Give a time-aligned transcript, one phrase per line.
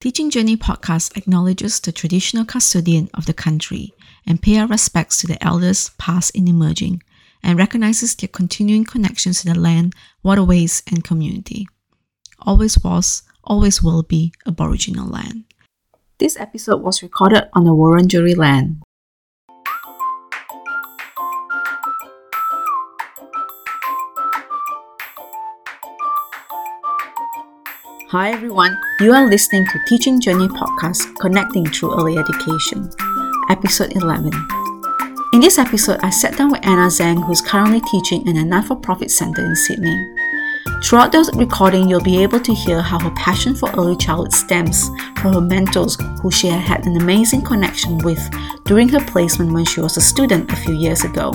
[0.00, 3.92] Teaching Journey podcast acknowledges the traditional custodian of the country
[4.26, 7.02] and pay our respects to the elders past and emerging
[7.42, 9.92] and recognizes their continuing connections to the land,
[10.22, 11.68] waterways, and community.
[12.38, 15.44] Always was, always will be Aboriginal land.
[16.16, 18.82] This episode was recorded on the Wurundjeri land.
[28.10, 32.90] Hi everyone, you are listening to Teaching Journey podcast connecting through early education,
[33.48, 34.32] episode 11.
[35.32, 38.64] In this episode, I sat down with Anna Zhang, who's currently teaching in a non
[38.64, 39.94] for profit center in Sydney.
[40.82, 44.88] Throughout the recording, you'll be able to hear how her passion for early childhood stems
[45.20, 48.18] from her mentors, who she had an amazing connection with
[48.64, 51.30] during her placement when she was a student a few years ago.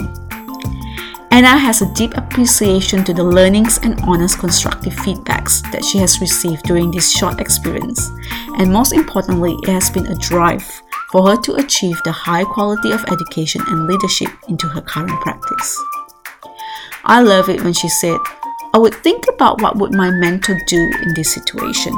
[1.36, 6.22] Anna has a deep appreciation to the learnings and honest constructive feedbacks that she has
[6.22, 8.10] received during this short experience,
[8.58, 10.64] and most importantly, it has been a drive
[11.12, 15.84] for her to achieve the high quality of education and leadership into her current practice.
[17.04, 18.18] I love it when she said,
[18.74, 21.92] I would think about what would my mentor do in this situation.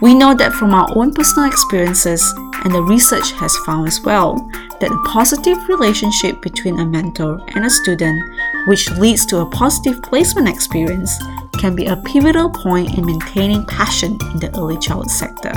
[0.00, 2.22] We know that from our own personal experiences,
[2.64, 4.36] and the research has found as well,
[4.80, 8.22] that a positive relationship between a mentor and a student,
[8.66, 11.12] which leads to a positive placement experience,
[11.58, 15.52] can be a pivotal point in maintaining passion in the early childhood sector.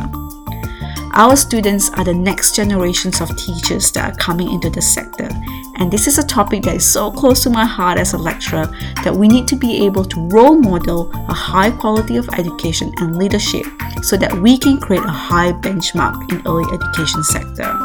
[1.16, 5.30] Our students are the next generations of teachers that are coming into the sector,
[5.76, 8.66] and this is a topic that is so close to my heart as a lecturer
[9.04, 13.16] that we need to be able to role model a high quality of education and
[13.16, 13.68] leadership
[14.02, 17.78] so that we can create a high benchmark in early education sector.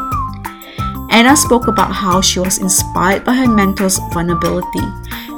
[1.11, 4.87] Anna spoke about how she was inspired by her mentor's vulnerability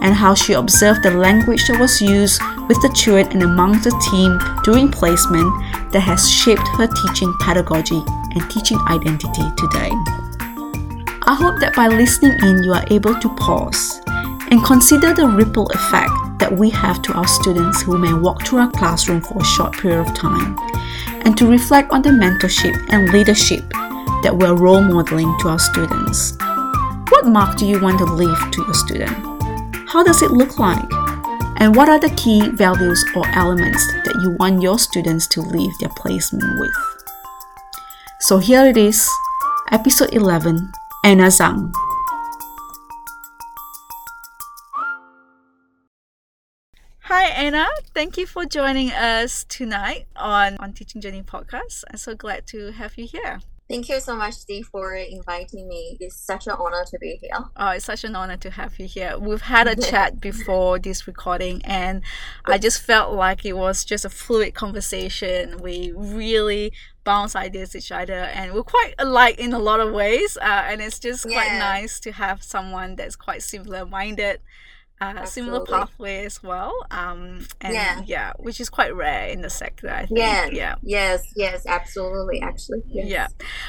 [0.00, 3.92] and how she observed the language that was used with the children and among the
[4.10, 5.50] team during placement
[5.92, 8.02] that has shaped her teaching pedagogy
[8.34, 9.90] and teaching identity today.
[11.22, 14.00] I hope that by listening in, you are able to pause
[14.50, 18.60] and consider the ripple effect that we have to our students who may walk through
[18.60, 20.56] our classroom for a short period of time,
[21.22, 23.68] and to reflect on the mentorship and leadership
[24.22, 26.36] that we're role modeling to our students.
[27.10, 29.29] What mark do you want to leave to your student?
[29.90, 30.88] How does it look like?
[31.56, 35.76] And what are the key values or elements that you want your students to leave
[35.80, 36.70] their placement with?
[38.20, 39.10] So here it is,
[39.72, 40.70] episode 11
[41.04, 41.72] Anna Zhang.
[47.00, 51.82] Hi Anna, thank you for joining us tonight on on Teaching Journey podcast.
[51.90, 53.40] I'm so glad to have you here.
[53.70, 55.96] Thank you so much, Steve, for inviting me.
[56.00, 57.38] It's such an honor to be here.
[57.56, 59.16] Oh, it's such an honor to have you here.
[59.16, 62.02] We've had a chat before this recording, and
[62.46, 65.58] I just felt like it was just a fluid conversation.
[65.58, 66.72] We really
[67.04, 70.36] bounce ideas each other, and we're quite alike in a lot of ways.
[70.36, 71.58] Uh, and it's just quite yeah.
[71.60, 74.40] nice to have someone that's quite similar minded
[75.00, 76.72] uh, similar pathway as well.
[76.90, 78.02] Um, and yeah.
[78.06, 79.88] yeah, which is quite rare in the sector.
[79.88, 80.18] I think.
[80.18, 80.48] Yeah.
[80.50, 80.74] Yeah.
[80.82, 81.22] Yes.
[81.36, 81.66] Yes.
[81.66, 82.40] Absolutely.
[82.42, 82.82] Actually.
[82.86, 83.08] Yes.
[83.08, 83.28] Yeah.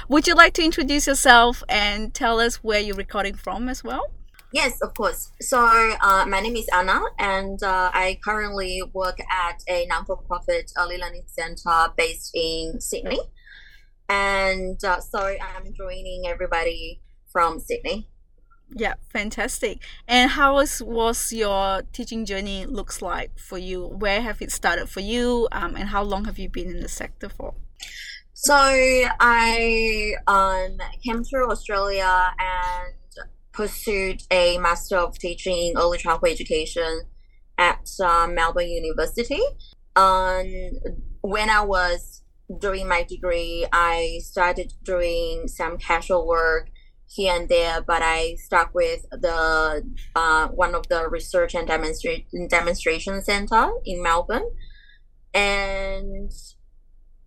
[0.09, 4.07] Would you like to introduce yourself and tell us where you're recording from as well?
[4.53, 5.31] Yes, of course.
[5.39, 5.57] So,
[6.01, 11.23] uh, my name is Anna, and uh, I currently work at a non-for-profit early learning
[11.27, 13.21] center based in Sydney.
[14.09, 18.09] And uh, so, I'm joining everybody from Sydney.
[18.73, 19.79] Yeah, fantastic.
[20.07, 23.85] And how was, was your teaching journey looks like for you?
[23.85, 25.47] Where have it started for you?
[25.51, 27.53] Um, and how long have you been in the sector for?
[28.33, 32.93] So I um, came to Australia and
[33.51, 37.01] pursued a Master of Teaching in Early Childhood Education
[37.57, 39.41] at uh, Melbourne University.
[39.95, 40.49] Um,
[41.21, 42.23] when I was
[42.59, 46.69] doing my degree, I started doing some casual work
[47.13, 49.83] here and there, but I stuck with the
[50.15, 54.49] uh, one of the research and demonstra- demonstration center in Melbourne,
[55.33, 56.31] and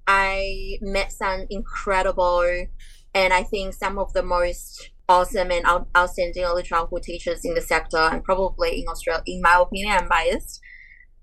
[0.06, 2.66] I met some incredible,
[3.14, 7.54] and I think some of the most awesome and out- outstanding early childhood teachers in
[7.54, 9.22] the sector, and probably in Australia.
[9.26, 10.60] In my opinion, I'm biased.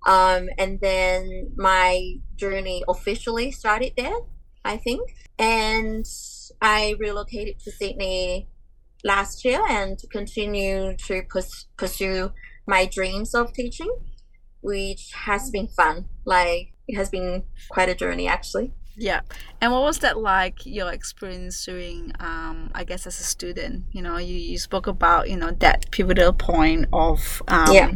[0.06, 4.18] Um, and then my journey officially started there,
[4.64, 6.06] I think, and
[6.62, 8.48] I relocated to Sydney
[9.04, 12.32] last year and continue to pus- pursue
[12.68, 13.92] my dreams of teaching,
[14.62, 16.06] which has been fun.
[16.26, 18.74] Like it has been quite a journey actually.
[18.96, 19.22] Yeah.
[19.62, 23.86] And what was that like, your experience during, um, I guess, as a student?
[23.92, 27.92] You know, you, you spoke about, you know, that pivotal point of um, Yeah.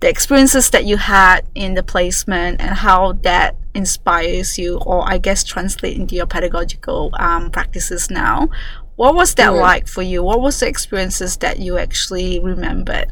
[0.00, 5.18] the experiences that you had in the placement and how that inspires you or, I
[5.18, 8.48] guess, translate into your pedagogical um, practices now.
[8.94, 9.60] What was that Mhm.
[9.60, 10.22] like for you?
[10.22, 13.10] What was the experiences that you actually remembered?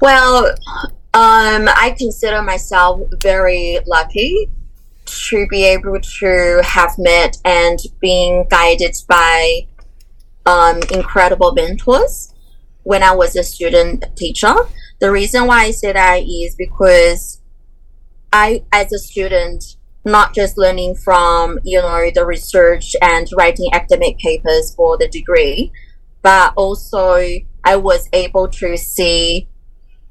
[0.00, 0.46] Well,
[1.14, 4.48] um, I consider myself very lucky
[5.06, 9.66] to be able to have met and being guided by
[10.44, 12.32] um, incredible mentors
[12.82, 14.54] when I was a student teacher.
[15.00, 17.40] The reason why I say that is because
[18.32, 24.18] I, as a student, not just learning from you know the research and writing academic
[24.18, 25.72] papers for the degree,
[26.22, 27.16] but also
[27.64, 29.48] I was able to see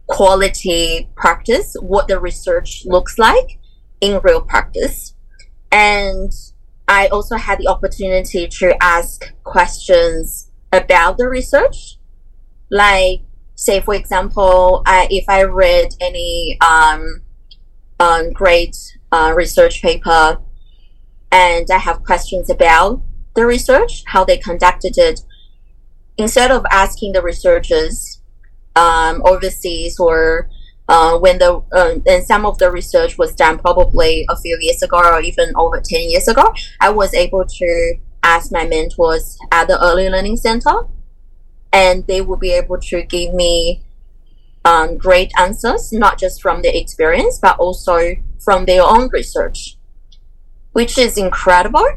[0.07, 3.59] quality practice, what the research looks like
[4.01, 5.13] in real practice.
[5.71, 6.31] And
[6.87, 11.97] I also had the opportunity to ask questions about the research.
[12.69, 13.21] Like,
[13.55, 17.21] say, for example, I, if I read any um,
[17.99, 18.75] um, great
[19.11, 20.39] uh, research paper
[21.31, 23.01] and I have questions about
[23.35, 25.21] the research, how they conducted it,
[26.17, 28.21] instead of asking the researchers
[28.75, 30.49] um, overseas or
[30.87, 34.81] uh, when the um, and some of the research was done probably a few years
[34.83, 39.67] ago or even over 10 years ago i was able to ask my mentors at
[39.67, 40.87] the early learning center
[41.73, 43.83] and they would be able to give me
[44.63, 49.77] um, great answers not just from their experience but also from their own research
[50.75, 51.87] which is incredible.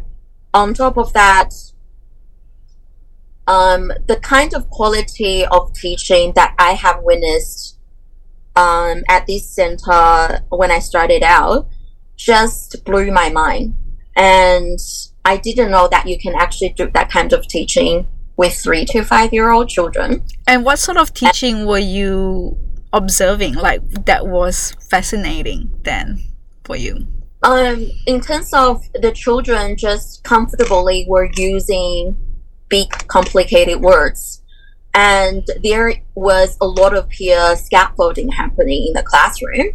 [0.54, 1.52] On top of that
[3.48, 7.77] um, the kind of quality of teaching that I have witnessed
[8.58, 11.68] um, at this center when I started out
[12.16, 13.76] just blew my mind.
[14.16, 14.78] And
[15.24, 19.04] I didn't know that you can actually do that kind of teaching with three to
[19.04, 20.24] five year old children.
[20.48, 22.58] And what sort of teaching were you
[22.92, 26.20] observing like that was fascinating then
[26.64, 27.06] for you?
[27.44, 32.16] Um, in terms of the children just comfortably were using
[32.68, 34.37] big complicated words
[34.94, 39.72] and there was a lot of peer scaffolding happening in the classroom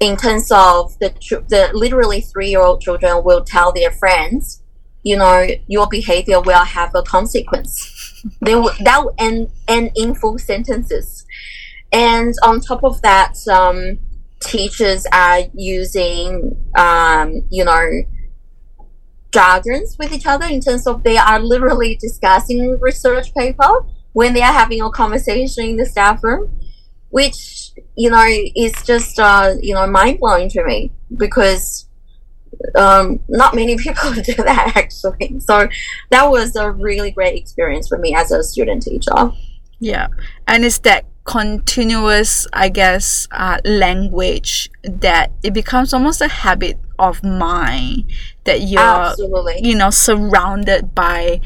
[0.00, 1.14] in terms of the
[1.48, 4.62] the literally three year old children will tell their friends
[5.06, 7.92] you know your behavior will have a consequence.
[8.40, 11.24] They will that will end, end in full sentences.
[11.92, 14.00] And on top of that um,
[14.40, 17.86] teachers are using um, you know
[19.30, 23.72] jargons with each other in terms of they are literally discussing research paper
[24.16, 26.58] when they are having a conversation in the staff room,
[27.10, 28.24] which you know
[28.56, 31.86] is just uh, you know mind blowing to me because
[32.76, 35.38] um, not many people do that actually.
[35.40, 35.68] So
[36.08, 39.32] that was a really great experience for me as a student teacher.
[39.80, 40.08] Yeah,
[40.48, 47.22] and it's that continuous, I guess, uh, language that it becomes almost a habit of
[47.22, 48.10] mind
[48.44, 49.60] that you're, Absolutely.
[49.62, 51.42] you know, surrounded by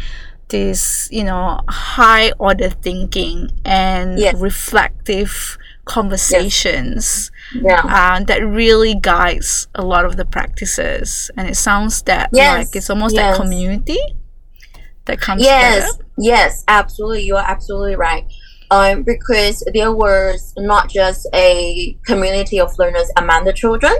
[0.50, 4.34] this, you know, high order thinking and Yes.
[4.36, 5.56] reflective
[5.86, 7.80] conversations Yeah.
[7.84, 11.30] uh, that really guides a lot of the practices.
[11.36, 13.36] And it sounds that Yes, like it's almost yes.
[13.36, 13.98] that community
[15.06, 16.04] that comes Yes, together.
[16.18, 17.22] yes, absolutely.
[17.24, 18.24] You are absolutely right.
[18.70, 23.94] Um, because there was not just a community of learners among the children,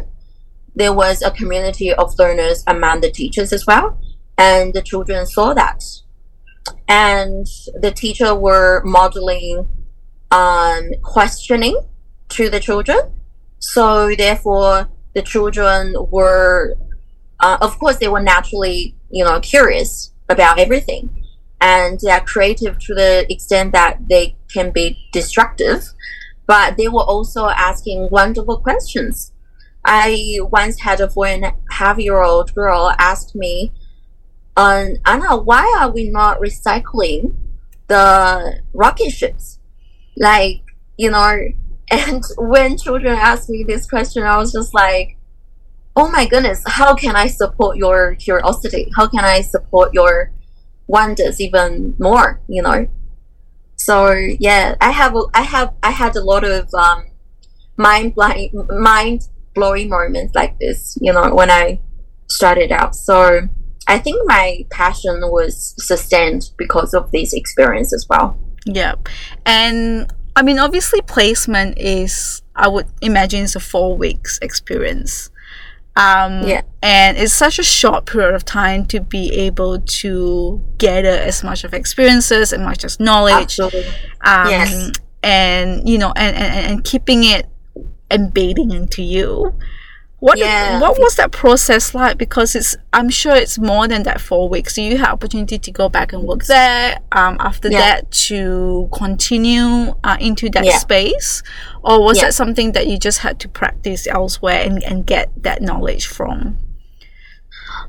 [0.77, 3.99] there was a community of learners among the teachers as well,
[4.39, 5.83] and the children saw that,
[6.91, 7.47] and
[7.81, 9.69] the teacher were modeling
[10.33, 11.81] um, questioning
[12.31, 12.99] to the children.
[13.61, 16.75] So therefore, the children were,
[17.39, 21.21] uh, of course, they were naturally, you know, curious about everything
[21.61, 25.85] and they are creative to the extent that they can be destructive,
[26.47, 29.33] but they were also asking wonderful questions.
[29.85, 33.73] I once had a four and a half year old girl ask me,
[34.61, 37.35] um, Anna, why are we not recycling
[37.89, 39.59] the rocket ships?
[40.17, 40.63] Like,
[40.97, 41.39] you know,
[41.91, 45.17] and when children ask me this question, I was just like,
[45.97, 48.91] oh my goodness, how can I support your curiosity?
[48.97, 50.33] How can I support your
[50.91, 52.87] wonders even more you know
[53.77, 57.05] so yeah i have i have i had a lot of um
[57.77, 61.81] mind blowing mind blowing moments like this you know when i
[62.29, 63.49] started out so
[63.95, 68.95] i think my passion was sustained because of this experience as well Yeah.
[69.47, 75.31] And I mean, obviously, placement is, I would imagine, it's a four weeks experience.
[75.97, 76.63] Um, Yeah.
[76.83, 81.65] And it's such a short period of time to be able to gather as much
[81.65, 83.59] of experiences and much as knowledge.
[83.59, 83.87] Absolutely.
[84.25, 84.93] Um, Yes.
[85.23, 87.47] And, you know, and, and, and keeping it
[88.11, 89.55] embedding into you.
[90.21, 92.19] What did- what was that process like?
[92.19, 94.75] Because it's I'm sure it's more than that four weeks.
[94.75, 96.99] So you had opportunity to go back and work there.
[97.13, 97.79] Um, after Yeah.
[97.81, 100.77] that to continue uh, into that Yeah.
[100.79, 101.43] space,
[101.83, 102.25] or was Yeah.
[102.25, 106.59] that something that you just had to practice elsewhere and, and get that knowledge from?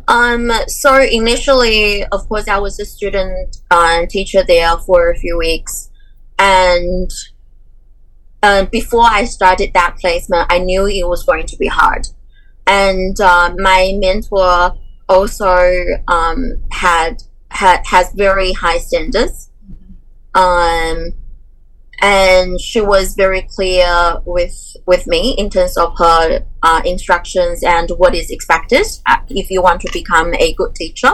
[0.07, 5.37] Um, so initially, of course, I was a student uh, teacher there for a few
[5.37, 5.89] weeks,
[6.39, 7.09] and
[8.43, 12.07] um, before I started that placement, I knew it was going to be hard,
[12.67, 14.77] and uh, my mentor
[15.09, 19.49] also um, had had has very high standards,
[20.33, 21.13] um,
[22.01, 27.89] and she was very clear with with me in terms of her uh, instructions and
[27.97, 31.11] what is expected uh, if you want to become a good teacher.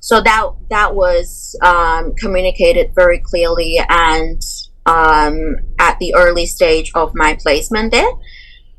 [0.00, 4.40] So that that was um, communicated very clearly and
[4.86, 8.10] um, at the early stage of my placement there,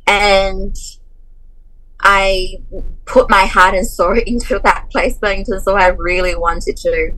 [0.08, 0.76] and
[2.04, 2.58] I
[3.06, 7.14] put my heart and soul into that placement, so I really wanted to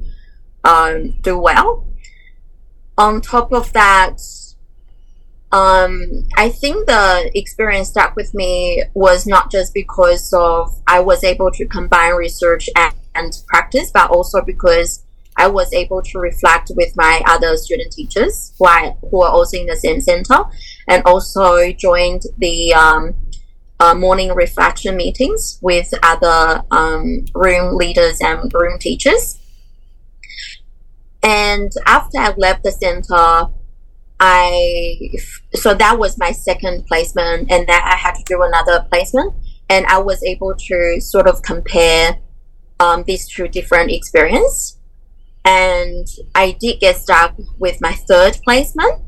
[0.63, 1.87] um, do well.
[2.97, 4.19] On top of that,
[5.51, 11.23] um, I think the experience stuck with me was not just because of I was
[11.23, 15.03] able to combine research and, and practice, but also because
[15.37, 19.57] I was able to reflect with my other student teachers who are, who are also
[19.57, 20.43] in the same center,
[20.87, 23.15] and also joined the um,
[23.79, 29.39] uh, morning reflection meetings with other um, room leaders and room teachers.
[31.21, 33.49] And after I left the center,
[34.19, 35.15] I
[35.53, 39.33] so that was my second placement, and that I had to do another placement,
[39.69, 42.19] and I was able to sort of compare
[42.79, 44.77] um, these two different experience,
[45.43, 49.01] and I did get stuck with my third placement.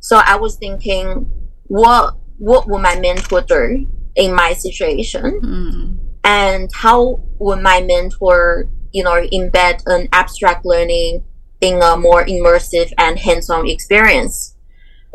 [0.00, 1.30] So I was thinking,
[1.64, 3.86] what what will my mentor do
[4.16, 5.40] in my situation?
[5.40, 5.98] Mm.
[6.24, 11.24] and how would my mentor you know embed an abstract learning
[11.60, 14.54] in a more immersive and hands-on experience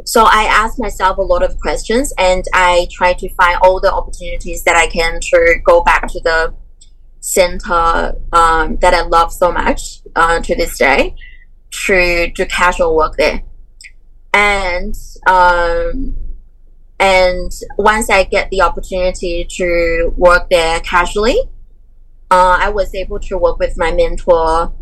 [0.03, 3.91] so i asked myself a lot of questions and i tried to find all the
[3.91, 6.53] opportunities that i can to go back to the
[7.19, 11.15] center um, that i love so much uh, to this day
[11.71, 13.43] to do casual work there
[14.33, 14.95] and
[15.27, 16.15] um,
[16.99, 21.39] and once I get the opportunity to work there casually,
[22.31, 24.73] uh, I was able to work with my mentor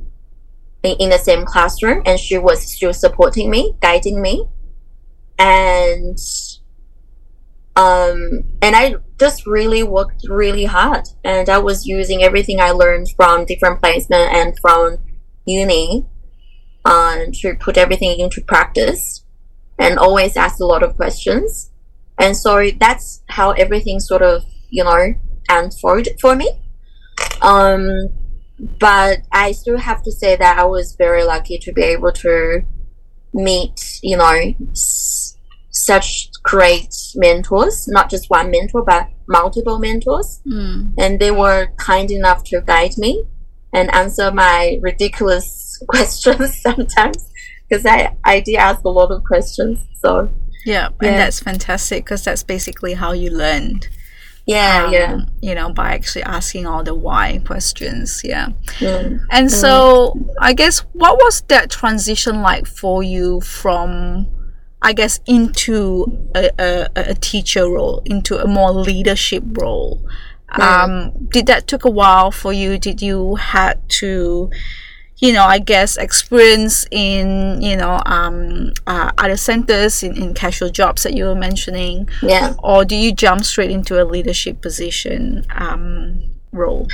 [0.81, 4.47] in, in the same classroom, and she was still supporting me, guiding me,
[5.37, 6.17] and
[7.75, 13.09] um, and I just really worked really hard, and I was using everything I learned
[13.17, 14.99] from different placement and from
[15.45, 16.05] uni,
[16.85, 19.25] um, to put everything into practice,
[19.77, 21.71] and always ask a lot of questions
[22.17, 25.13] and so that's how everything sort of you know
[25.49, 26.49] unfolded for me
[27.41, 27.87] um
[28.79, 32.61] but i still have to say that i was very lucky to be able to
[33.33, 35.37] meet you know s-
[35.71, 40.93] such great mentors not just one mentor but multiple mentors Mm.
[40.97, 43.25] and they were kind enough to guide me
[43.73, 47.29] and answer my ridiculous questions sometimes
[47.67, 50.29] because I, I did ask a lot of questions so
[50.65, 53.87] Yeah, and that's fantastic because that's basically how you learned.
[54.45, 58.21] yeah um, yeah You know, by actually asking all the why questions.
[58.23, 58.49] Yeah.
[58.79, 59.19] Mm.
[59.31, 64.27] And so, I guess, what was that transition like for you from,
[64.81, 66.05] I guess, into
[66.35, 70.03] a, a, a teacher role, into a more leadership role?
[70.49, 72.77] Um, did that took a while for you?
[72.77, 74.49] Did you had to,
[75.17, 80.69] you know, I guess, experience in, you know, um, uh, other centers in, in casual
[80.69, 82.09] jobs that you were mentioning?
[82.21, 86.87] yeah Or do you jump straight into a leadership position um, role?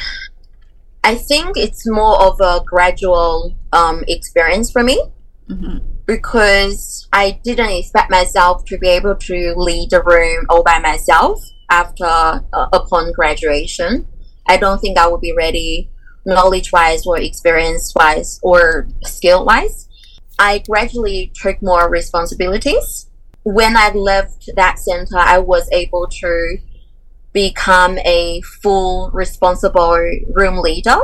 [1.03, 5.01] I think it's more of a gradual um, experience for me
[5.47, 10.79] hmm because I didn't expect myself to be able to lead a room all by
[10.79, 14.07] myself after uh, upon graduation.
[14.47, 15.90] I don't think I would be ready
[16.25, 19.87] knowledge wise or experience wise or skill wise.
[20.39, 23.09] I gradually took more responsibilities.
[23.43, 26.57] When I left that center, I was able to
[27.33, 29.97] become a full responsible
[30.33, 30.97] room leader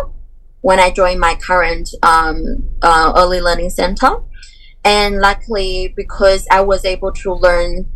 [0.62, 4.18] when I joined my current um, uh, early learning center.
[4.84, 7.90] And luckily, because I was able to learn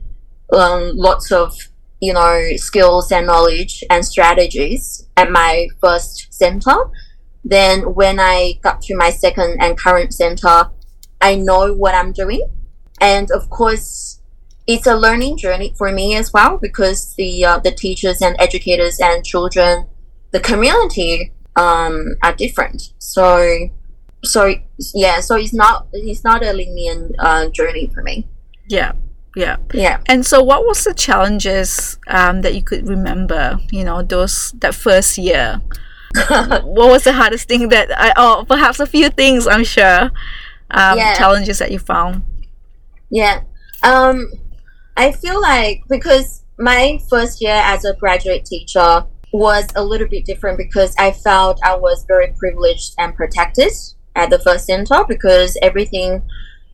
[0.54, 1.54] um, lots of
[2.02, 6.76] you know, skills and knowledge and strategies at my first center.
[7.44, 10.70] Then when I got to my second and current center,
[11.20, 12.48] I know what I'm doing.
[13.00, 14.22] And of course,
[14.68, 19.00] it's a learning journey for me as well because the uh, the teachers and educators
[19.00, 19.88] and children,
[20.32, 22.94] the community um, are different.
[23.00, 23.70] So
[24.24, 24.54] so
[24.94, 28.28] yeah, so it's not it's not a linear uh, journey for me.
[28.68, 28.94] Yeah,
[29.36, 30.02] yeah, Yeah.
[30.08, 33.60] And so, what was the challenges um, that you could remember?
[33.72, 35.62] You know, those that first year.
[36.64, 38.14] what was the hardest thing that I?
[38.18, 39.48] Oh, perhaps a few things.
[39.48, 40.12] I'm sure.
[40.72, 41.16] Um, Yeah.
[41.16, 42.24] Challenges that you found.
[43.10, 43.42] Yeah.
[43.84, 44.32] Um,
[44.98, 50.26] I feel like because my first year as a graduate teacher was a little bit
[50.26, 53.72] different because I felt I was very privileged and protected
[54.16, 56.22] at the first center because everything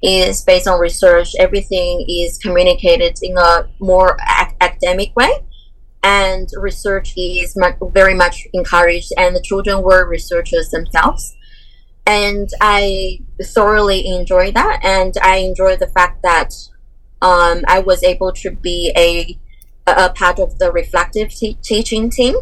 [0.01, 5.29] is based on research, everything is communicated in a more ac- academic way.
[6.03, 11.35] And research is mu- very much encouraged, and the children were researchers themselves
[12.07, 14.79] and I thoroughly enjoy that.
[14.81, 16.53] And I enjoy the fact that
[17.21, 19.37] um, I was able to be a
[19.89, 22.35] a part of the reflective te- teaching team.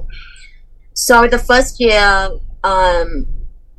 [0.94, 2.30] So the first year,
[2.64, 3.28] um,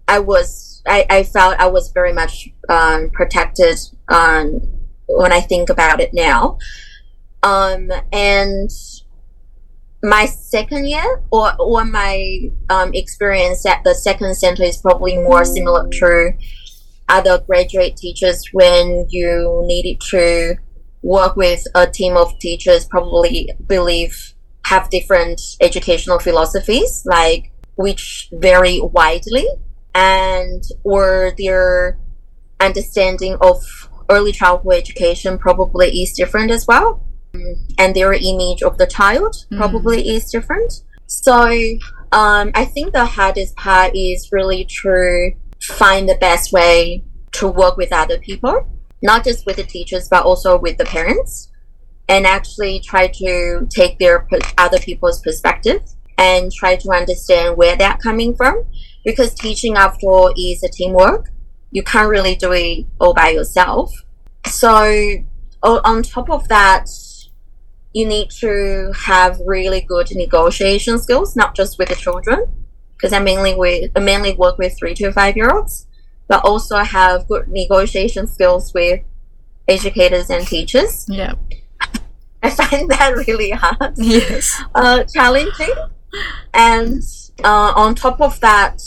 [0.08, 3.78] I was I, I felt I was very much um, protected
[4.08, 4.60] um,
[5.08, 6.58] when I think about it now.
[7.42, 8.70] Um, and
[10.06, 15.44] my second year or or my um, experience at the second center is probably more
[15.44, 16.32] similar to
[17.08, 20.54] other graduate teachers when you needed to
[21.02, 24.34] work with a team of teachers probably believe
[24.66, 29.46] have different educational philosophies like which vary widely
[29.94, 31.98] and or their
[32.60, 33.60] understanding of
[34.08, 37.05] early childhood education probably is different as well
[37.78, 39.58] and their image of the child Mm.
[39.58, 40.72] probably is different.
[41.06, 41.34] So
[42.12, 47.76] um, I think the hardest part is really to find the best way to work
[47.76, 48.66] with other people,
[49.02, 51.50] not just with the teachers, but also with the parents,
[52.08, 54.26] and actually try to take their
[54.58, 55.82] other people's perspective
[56.18, 58.64] and try to understand where they're coming from.
[59.04, 61.26] Because teaching, after all, is a teamwork.
[61.70, 63.92] You can't really do it all by yourself.
[64.46, 65.24] So
[65.62, 66.88] on top of that,
[67.96, 72.44] you need to have really good negotiation skills, not just with the children,
[72.94, 75.86] because I mainly with I mainly work with three to five year olds,
[76.28, 79.00] but also have good negotiation skills with
[79.66, 81.06] educators and teachers.
[81.08, 81.34] Yeah.
[82.42, 84.62] I find that really hard, Yes.
[84.74, 85.74] uh, challenging,
[86.52, 87.02] and
[87.42, 88.82] uh, on top of that,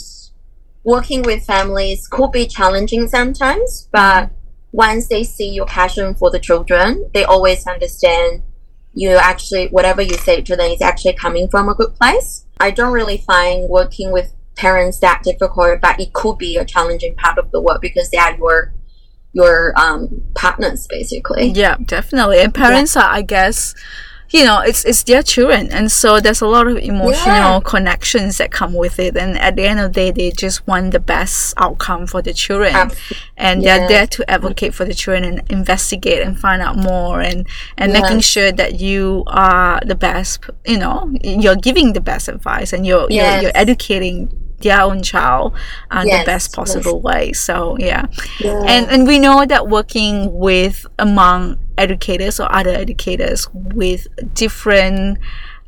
[0.84, 4.30] working with families could be challenging sometimes, but
[4.70, 8.42] once they see your passion for the children, they always understand
[8.92, 12.44] you actually whatever you say to them is actually coming from a good place.
[12.58, 17.14] I don't really find working with parents that difficult, but it could be a challenging
[17.14, 18.74] part of the work because they are your
[19.32, 21.48] your um, partners basically.
[21.50, 22.40] Yeah, definitely.
[22.40, 23.74] And parents are, I guess,
[24.32, 27.60] you know, it's it's their children, and so there's a lot of emotional Yeah.
[27.64, 29.16] connections that come with it.
[29.16, 32.32] And at the end of the day, they just want the best outcome for the
[32.32, 33.16] children, Absolutely.
[33.36, 37.46] and they're there to advocate for the children and investigate and find out more, and
[37.76, 38.00] and Yeah.
[38.02, 40.40] making sure that you are the best.
[40.66, 44.28] You know, you're giving the best advice, and you're you're, you're educating
[44.62, 45.54] their own child
[45.90, 46.54] uh, the Yes, best yes.
[46.54, 47.32] possible way.
[47.32, 48.04] So yeah
[48.38, 48.62] Yeah.
[48.68, 55.18] and and we know that working with among educators or other educators with different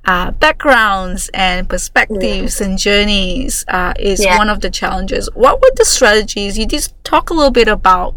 [0.04, 4.36] uh, backgrounds and perspectives and journeys uh, is Yeah.
[4.38, 5.28] one of the challenges.
[5.34, 6.58] What were the strategies?
[6.58, 8.14] You did talk a little bit about,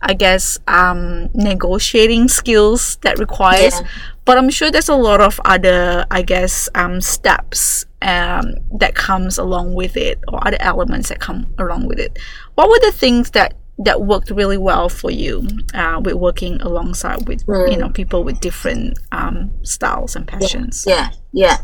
[0.00, 3.86] I guess, um, negotiating skills that requires, Yeah.
[4.24, 9.36] but I'm sure there's a lot of other, I guess, um, steps um, that comes
[9.36, 12.18] along with it or other elements that come along with it.
[12.54, 17.28] What were the things that that worked really well for you uh, with working alongside
[17.28, 17.72] with Mm.
[17.72, 20.84] you know people with different um, styles and passions?
[20.86, 21.58] Yeah, yeah.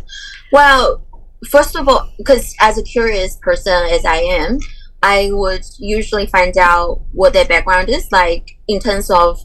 [0.52, 1.02] Well,
[1.48, 4.58] first of all, because as a curious person as I am,
[5.02, 9.40] I would usually find out what their background is, like in terms of,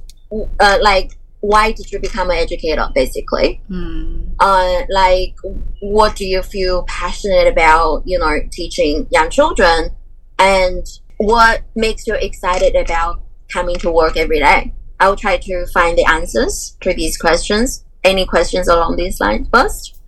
[0.60, 3.62] uh, like why did you become an educator, basically.
[3.68, 4.26] Hmm.
[4.40, 5.36] Uh, like
[5.82, 9.92] what do you feel passionate about, you know, teaching young children,
[10.38, 10.86] and
[11.18, 14.74] what makes you excited about coming to work every day.
[15.00, 17.84] I will try to find the answers to these questions.
[18.04, 20.00] Any questions along these lines first,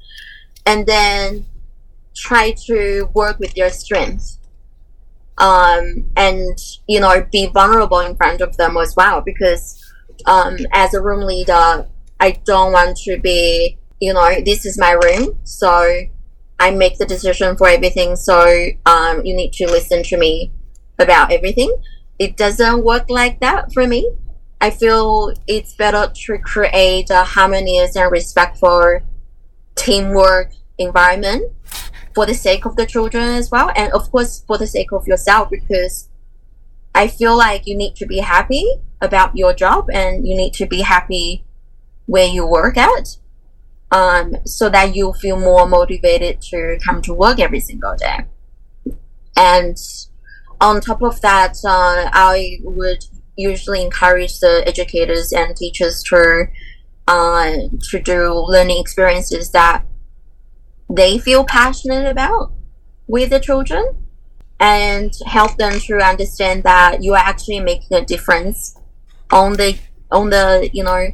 [0.65, 1.45] and then
[2.15, 4.38] try to work with your strengths.
[5.38, 9.22] Um, and you know, be vulnerable in front of them as well.
[9.22, 9.84] Because
[10.26, 11.88] um, as a room leader,
[12.19, 16.02] I don't want to be you know, this is my room, so
[16.60, 18.15] I make the decision for everything.
[18.15, 20.52] So um, you need to listen to me
[20.99, 21.73] about everything.
[22.17, 24.12] It doesn't work like that for me.
[24.62, 28.99] I feel it's better to create a harmonious and respectful
[29.75, 31.53] teamwork environment
[32.13, 35.07] for the sake of the children as well, and of course for the sake of
[35.07, 36.09] yourself because
[36.93, 38.65] I feel like you need to be happy
[38.99, 41.45] about your job and you need to be happy
[42.07, 43.17] where you work at
[43.91, 48.25] um, so that you feel more motivated to come to work every single day.
[49.38, 49.77] And
[50.62, 56.45] on top of that, uh, I would usually encourage the educators and teachers to
[57.08, 57.52] uh,
[57.89, 59.84] to do learning experiences that
[60.89, 62.52] they feel passionate about
[63.08, 63.95] with the children
[64.60, 68.76] and help them to understand that you are actually making a difference
[69.32, 69.78] on the
[70.12, 71.08] on the you know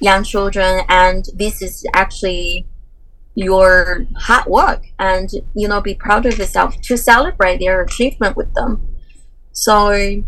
[0.00, 0.84] young children.
[0.88, 2.66] And this is actually
[3.34, 8.52] your hard work and you know be proud of yourself to celebrate their achievement with
[8.54, 8.86] them.
[9.52, 10.22] So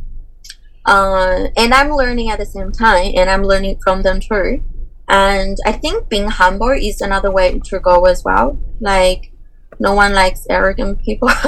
[0.87, 4.63] uh, and i'm learning at the same time and i'm learning from them too.
[5.09, 8.59] And i think being humble is another way to go as well.
[8.81, 9.33] Like
[9.79, 11.29] no one likes arrogant people.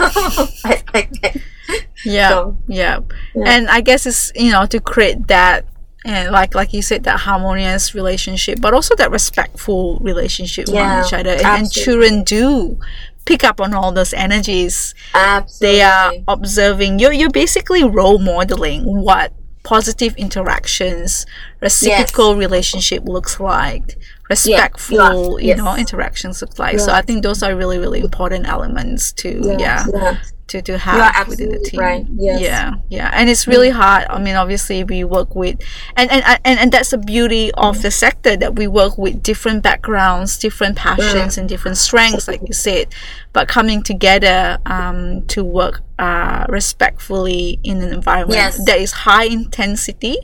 [2.05, 3.01] Yeah, so, yeah.
[3.35, 3.45] yeah.
[3.47, 5.66] And i guess it's you know to create that
[6.07, 11.07] and like like you said that harmonious relationship but also that respectful relationship yeah, with
[11.07, 11.31] each other.
[11.31, 12.79] And, and, children do
[13.25, 14.95] pick up on all those energies.
[15.12, 15.66] Absolutely.
[15.66, 17.01] they are observing.
[17.01, 19.33] You're, you're basically role modeling what
[19.64, 21.27] positive interactions
[21.61, 22.38] reciprocal yes.
[22.38, 23.99] relationship looks like
[24.31, 25.59] respectful yeah, you, you yes.
[25.59, 26.79] know interactions look like.
[26.79, 31.28] So i think those are really really important elements to yeah, yeah to, to have
[31.28, 31.80] within the team.
[31.80, 32.06] Right.
[32.16, 32.40] Yes.
[32.40, 34.06] Yeah, yeah, and it's really hard.
[34.09, 35.61] I mean, obviously, we work with,
[35.96, 39.62] and and and, and that's the beauty of the sector that we work with different
[39.62, 42.94] backgrounds, different passions, and different strengths, like you said,
[43.32, 48.64] but coming together um, to work uh, respectfully in an environment yes.
[48.66, 50.16] that is high intensity.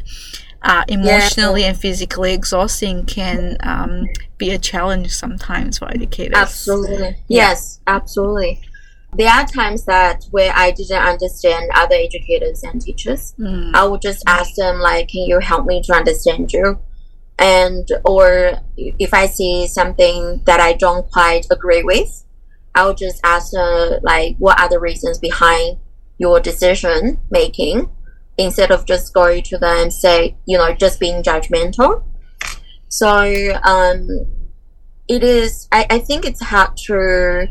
[0.64, 1.70] Uh, emotionally yeah.
[1.70, 4.06] and physically exhausting can um,
[4.38, 6.36] be a challenge sometimes for educators.
[6.36, 7.08] Absolutely.
[7.26, 7.48] Yeah.
[7.48, 8.62] Yes, absolutely
[9.14, 13.34] there are times that where I didn't understand other educators and teachers.
[13.38, 13.74] Mm.
[13.74, 16.78] I would just ask them like, "Can you help me to understand you?"
[17.38, 22.24] And or if I see something that I don't quite agree with,
[22.74, 25.78] I'll just ask them like, "What are the reasons behind
[26.18, 27.90] your decision making?"
[28.38, 32.02] Instead of just going to them and say, you know, just being judgmental.
[32.88, 34.08] So um,
[35.06, 35.68] it is.
[35.70, 37.48] I, I think it's hard to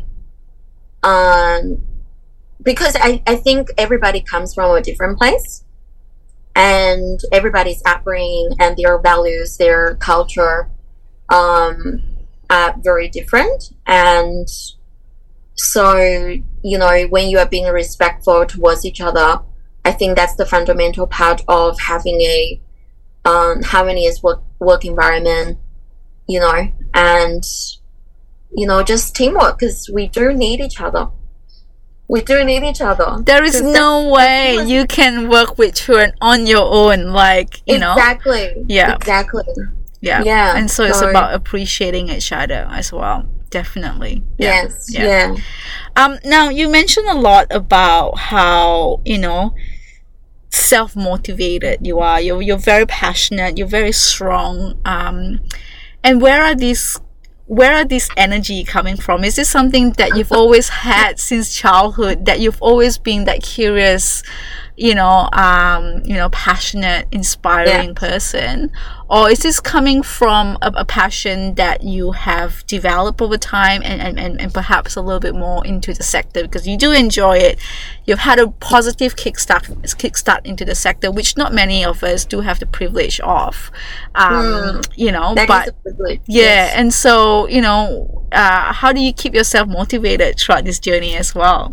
[1.02, 1.82] um,
[2.62, 5.64] because I, I think everybody comes from a different place
[6.54, 10.70] and everybody's upbringing and their values, their culture
[11.28, 12.02] um,
[12.50, 13.72] are very different.
[13.86, 14.48] And
[15.54, 15.96] so,
[16.62, 19.40] you know, when you are being respectful towards each other,
[19.84, 22.60] I think that's the fundamental part of having a
[23.24, 25.58] um, harmonious work, work environment,
[26.28, 27.42] you know, and
[28.54, 31.08] you know, just teamwork because we do need each other.
[32.08, 33.22] We do need each other.
[33.24, 37.78] There is no way you can work with children on your own, like you exactly.
[37.78, 37.92] know.
[37.94, 38.64] Exactly.
[38.68, 38.94] Yeah.
[38.96, 39.44] Exactly.
[40.00, 40.22] Yeah.
[40.22, 40.56] Yeah.
[40.56, 43.26] And so, it's about appreciating each other as well.
[43.48, 44.22] Definitely.
[44.36, 44.64] Yeah.
[44.64, 44.86] Yes.
[44.92, 45.04] Yeah.
[45.04, 45.36] yeah.
[45.96, 46.18] Um.
[46.24, 49.54] Now you mentioned a lot about how you know
[50.50, 52.20] self motivated you are.
[52.20, 53.56] You're you're very passionate.
[53.56, 54.78] You're very strong.
[54.84, 55.40] Um,
[56.04, 57.00] and where are these
[57.52, 59.24] where are this energy coming from?
[59.24, 62.24] Is this something that you've always had since childhood?
[62.24, 64.22] That you've always been that curious,
[64.76, 67.92] you know, um, you know, passionate, inspiring yeah.
[67.94, 68.70] person,
[69.10, 74.00] or is this coming from a, a, passion that you have developed over time and,
[74.00, 77.36] and, and, and perhaps a little bit more into the sector because you do enjoy
[77.36, 77.58] it?
[78.06, 82.40] You've had a positive kickstart kickstart into the sector, which not many of us do
[82.40, 83.70] have the privilege of,
[84.14, 85.34] um, mm, you know.
[85.46, 86.72] but yeah, yes.
[86.74, 91.34] and so you know, uh, how do you keep yourself motivated throughout this journey as
[91.34, 91.70] well?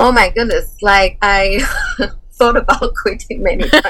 [0.00, 0.76] Oh my goodness!
[0.80, 1.60] Like I
[2.32, 3.84] thought about quitting many times.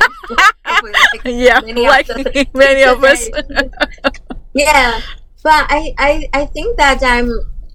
[0.66, 2.08] like yeah, many like
[2.52, 3.28] many of us.
[4.52, 5.00] yeah,
[5.44, 7.30] but I, I I think that I'm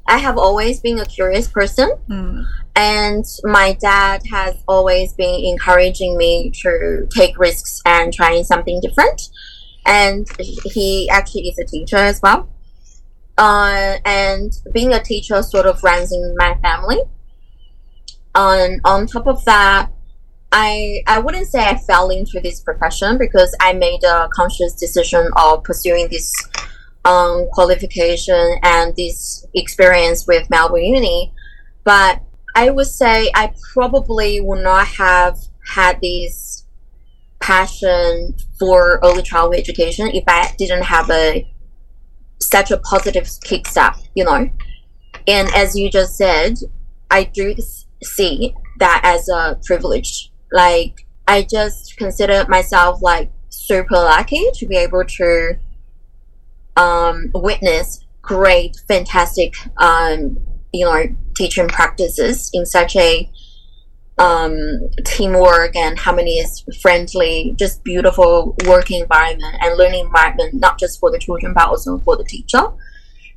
[0.06, 2.44] I have always been a curious person, mm.
[2.76, 9.30] and my dad has always been encouraging me to take risks and trying something different.
[9.86, 10.28] And
[10.66, 12.50] he actually is a teacher as well.
[13.38, 17.00] Uh, and being a teacher sort of runs in my family.
[18.36, 19.90] On on top of that,
[20.52, 25.30] I I wouldn't say I fell into this profession because I made a conscious decision
[25.36, 26.32] of pursuing this
[27.06, 31.34] um, qualification and this experience with Melbourne Uni,
[31.84, 32.22] but
[32.56, 36.66] I would say I probably would not have had this
[37.40, 41.48] passion for early childhood education if I didn't have a
[42.42, 44.50] such a positive kickstart, you know.
[45.28, 46.56] And as you just said,
[47.12, 47.56] I do
[48.06, 50.32] see that as a privilege.
[50.52, 55.58] Like I just consider myself like super lucky to be able to
[56.78, 60.38] um, witness great, fantastic, um,
[60.74, 63.30] you know, teaching practices in such a
[64.18, 71.12] um, teamwork and harmonious, friendly, just beautiful working environment and learning environment, not just for
[71.12, 72.64] the children but also for the teacher.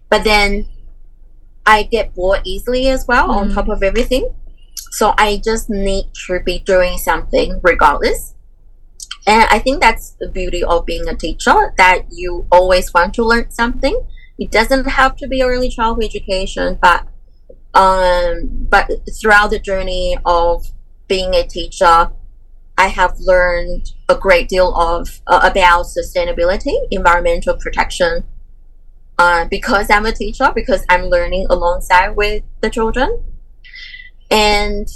[0.09, 0.67] But then
[1.67, 3.37] I get bored easily as well mm.
[3.37, 4.35] on top of everything.
[4.91, 8.35] So I just need to be doing something regardless.
[9.27, 13.25] And I think that's the beauty of being a teacher that you always want to
[13.25, 14.01] learn something.
[14.39, 17.07] It doesn't have to be early childhood education, but
[17.75, 20.67] um, but throughout the journey of
[21.09, 22.11] being a teacher,
[22.79, 28.25] I have learned a great deal of uh, about sustainability, environmental protection,
[29.19, 33.23] uh, because I'm a teacher, because I'm learning alongside with the children.
[34.31, 34.89] And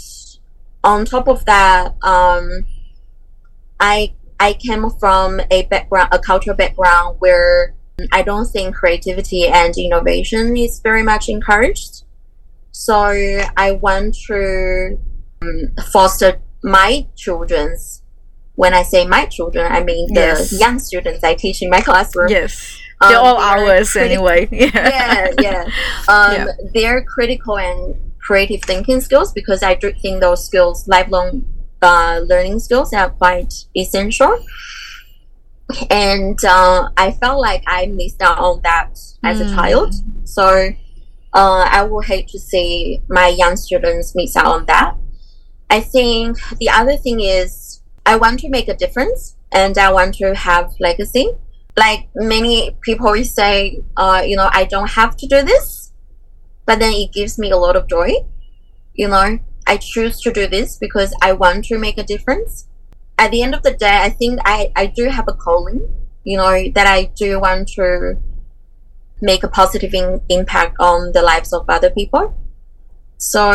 [0.84, 2.66] on top of that, um,
[3.80, 7.74] I I came from a background, a cultural background where
[8.10, 12.04] I don't think creativity and innovation is very much encouraged.
[12.72, 12.94] So
[13.56, 14.98] I want to
[15.42, 18.00] um, foster my children's.
[18.54, 20.60] When I say my children, I mean the yes.
[20.60, 22.28] young students I teach in my classroom.
[22.28, 24.48] Yes they're um, all ours anyway.
[24.52, 25.62] Yeah, yeah, yeah.
[26.08, 26.46] Um, yeah.
[26.72, 31.44] They're critical and creative thinking skills because I do think those skills, lifelong
[31.80, 34.44] uh, learning skills, are quite essential.
[35.90, 38.90] And uh, I felt like I missed out on that
[39.22, 39.50] as mm.
[39.50, 39.94] a child.
[40.24, 40.70] So
[41.32, 44.96] uh, I would hate to see my young students miss out on that.
[45.70, 50.14] I think the other thing is I want to make a difference and I want
[50.16, 51.30] to have legacy
[51.76, 55.81] like many people say, uh, you know, I don't have to do this,
[56.66, 58.12] but then it gives me a lot of joy.
[58.94, 62.68] You know, I choose to do this because I want to make a difference.
[63.18, 65.88] At the end of the day, I think I, I do have a calling,
[66.24, 68.16] you know, that I do want to
[69.20, 72.34] make a positive in, impact on the lives of other people.
[73.18, 73.52] So,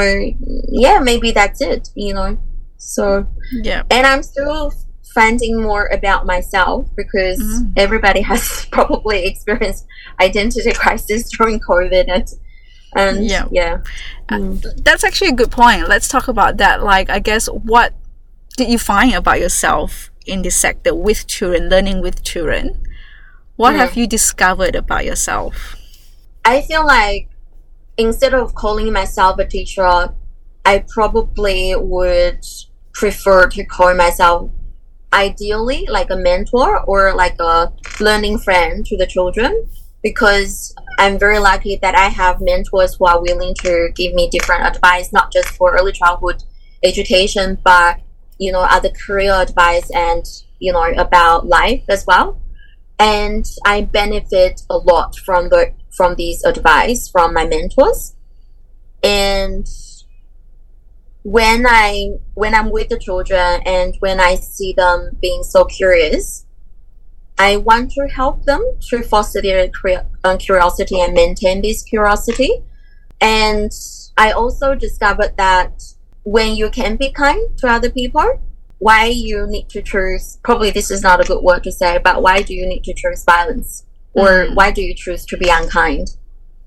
[0.70, 2.38] yeah, maybe that's it, you know.
[2.78, 3.84] So, yeah.
[3.92, 4.72] And I'm still
[5.14, 7.74] finding more about myself because mm.
[7.76, 9.86] everybody has probably experienced
[10.22, 12.28] identity crisis during COVID and
[12.96, 13.82] and yeah, yeah.
[14.30, 14.84] Mm.
[14.84, 15.88] that's actually a good point.
[15.88, 16.84] Let's talk about that.
[16.84, 17.94] Like, I guess what
[18.58, 22.82] did you find about yourself in this sector with children, learning with children?
[23.56, 23.80] What mm.
[23.80, 25.76] have you discovered about yourself?
[26.46, 27.30] I feel like
[27.98, 30.14] instead of calling myself a teacher,
[30.66, 32.46] I probably would
[32.94, 34.52] prefer to call myself
[35.14, 39.70] ideally like a mentor or like a learning friend to the children
[40.04, 44.64] because I'm very lucky that I have mentors who are willing to give me different
[44.64, 46.44] advice, not just for early childhood
[46.84, 48.00] education, but
[48.40, 50.26] you know, other career advice and
[50.60, 52.42] you know about life as well.
[53.00, 58.16] And I benefit a lot from the from these advice from my mentors.
[59.04, 59.68] And
[61.24, 66.46] when I when I'm with the children and when I see them being so curious,
[67.38, 69.70] I want to help them to foster their
[70.24, 72.64] uh, curiosity and maintain this curiosity.
[73.22, 73.72] And
[74.18, 75.84] I also discovered that
[76.24, 78.42] when you can be kind to other people,
[78.80, 82.22] why you need to choose probably this is not a good word to say, but
[82.22, 83.84] why do you need to choose violence?
[84.14, 84.56] Or mm.
[84.56, 86.18] why do you choose to be unkind?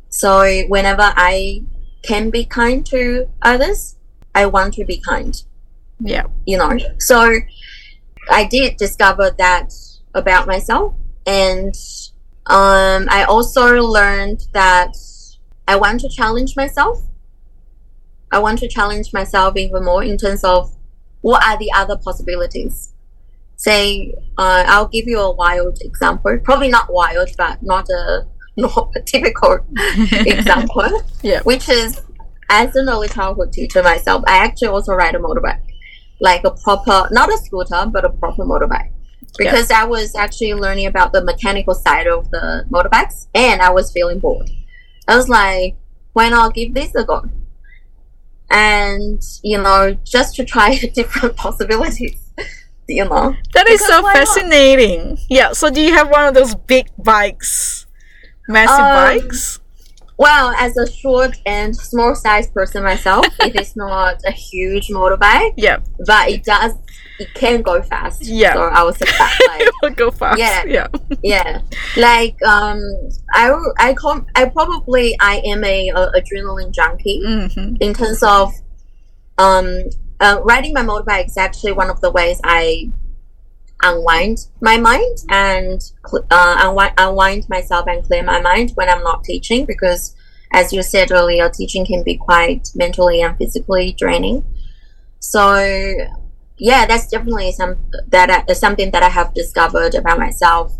[0.08, 1.62] So whenever I
[2.02, 3.96] can be kind to others,
[4.34, 5.40] I want to be kind.
[6.00, 6.24] Yeah.
[6.46, 7.36] You know, so
[8.30, 9.72] I did discover that
[10.14, 10.94] about myself.
[11.26, 11.74] And
[12.46, 14.96] um, I also learned that
[15.68, 17.02] I want to challenge myself.
[18.32, 20.74] I want to challenge myself even more in terms of
[21.20, 22.92] what are the other possibilities.
[23.56, 26.38] Say, uh, I'll give you a wild example.
[26.42, 29.58] Probably not wild, but not a not a typical
[30.12, 31.02] example.
[31.22, 31.40] Yeah.
[31.42, 32.00] Which is
[32.48, 35.62] as an early childhood teacher myself, I actually also ride a motorbike,
[36.20, 38.90] like a proper, not a scooter, but a proper motorbike.
[39.40, 39.82] Because yeah.
[39.82, 44.18] I was actually learning about the mechanical side of the motorbikes and I was feeling
[44.18, 44.50] bored.
[45.08, 45.76] I was like,
[46.12, 47.24] why not give this a go?
[48.50, 52.20] And, you know, just to try different possibilities,
[52.88, 53.34] you know.
[53.54, 55.10] That is so fascinating.
[55.10, 55.18] Not?
[55.30, 57.86] Yeah, so do you have one of those big bikes?
[58.46, 59.60] massive Um, bikes?
[60.18, 65.54] Well, as a short and small sized person myself, it is not a huge motorbike,
[65.56, 66.74] Yeah, but it does,
[67.20, 68.24] it can go fast.
[68.24, 68.54] Yeah.
[68.54, 69.36] So I that.
[69.50, 70.38] Like, it will go fast.
[70.38, 70.64] Yeah.
[70.66, 70.86] yeah.
[71.22, 71.60] yeah
[71.96, 72.80] like um
[73.32, 78.52] i i com- i probably i am a, a adrenaline junkie hmm in terms of
[79.38, 79.66] um
[80.20, 82.90] uh, riding my motorbike is actually one of the ways i
[83.82, 89.02] unwind my mind and cl- uh, unwind, unwind myself and clear my mind when i'm
[89.02, 90.14] not teaching because
[90.52, 94.44] as you said earlier teaching can be quite mentally and physically draining
[95.18, 95.94] so
[96.60, 97.76] yeah that's definitely some
[98.08, 100.76] that I, something that i have discovered about myself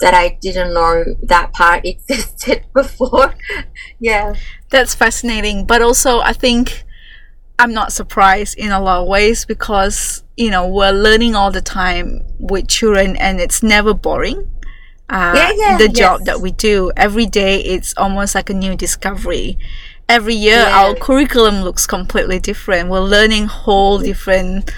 [0.00, 3.34] that i didn't know that part existed before
[4.00, 4.34] yeah
[4.70, 5.64] That's fascinating.
[5.64, 6.84] But also, I think
[7.58, 11.62] I'm not surprised in a lot of ways because, you know, we're learning all the
[11.62, 14.44] time with children and it's never boring.
[15.08, 16.26] Uh, Yeah, yeah, the job yes.
[16.26, 19.56] that we do every day, it's almost like a new discovery.
[20.06, 20.78] Every year, Yeah.
[20.84, 22.90] our curriculum looks completely different.
[22.90, 24.70] We're learning whole different,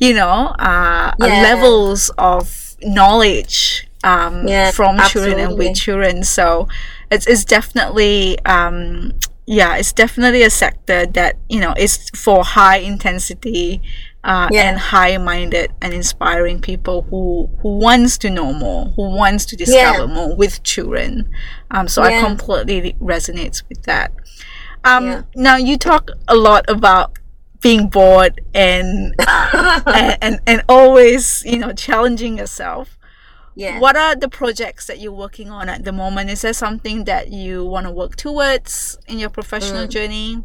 [0.00, 1.42] you know, uh, Yeah.
[1.42, 6.24] levels of knowledge um, Yeah, from children and with children.
[6.24, 6.68] So
[7.10, 9.12] it's, it's definitely um,
[9.46, 13.82] yeah, it's definitely a sector that you know is for high intensity
[14.24, 14.68] uh, Yeah.
[14.70, 19.56] and high minded and inspiring people who who wants to know more, who wants to
[19.56, 21.30] discover more with children.
[21.70, 24.12] Um, so I completely resonates with that.
[24.84, 25.22] Um, Yeah.
[25.34, 27.18] Now you talk a lot about
[27.60, 29.14] being bored and,
[29.86, 32.96] and and and always you know challenging yourself.
[33.54, 36.30] yeah What are the projects that you're working on at the moment?
[36.30, 39.90] Is there something that you want to work towards in your professional Mm.
[39.90, 40.44] journey